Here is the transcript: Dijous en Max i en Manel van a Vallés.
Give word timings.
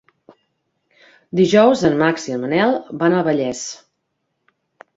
Dijous 1.41 1.85
en 1.91 1.99
Max 2.01 2.27
i 2.31 2.35
en 2.37 2.43
Manel 2.47 2.75
van 3.05 3.19
a 3.21 3.23
Vallés. 3.31 3.65